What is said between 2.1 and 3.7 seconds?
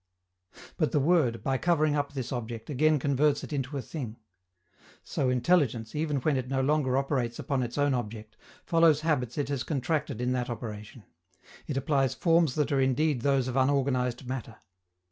this object, again converts it